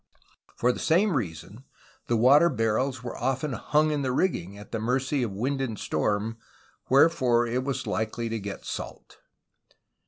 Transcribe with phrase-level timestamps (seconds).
[0.55, 1.63] For the same reason,
[2.07, 5.77] the water barrels were often hung in the rigging, at the mercy of wind and
[5.77, 6.39] storm,
[6.89, 9.19] wherefore it was likely to get salt.